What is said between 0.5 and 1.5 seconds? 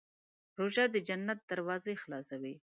روژه د جنت